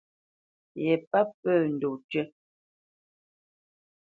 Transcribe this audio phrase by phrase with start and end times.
[0.83, 2.23] Ye páp pə́ ndɔ̂ tʉ́.